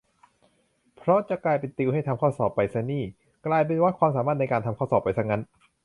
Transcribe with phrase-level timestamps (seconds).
[0.97, 3.03] เพราะจะกลายเป็นติวให้ทำข้อสอบไปซะนี่
[3.47, 5.43] กลายเป็นวัดความสามารถในการทำข้อสอบไปซะงั้น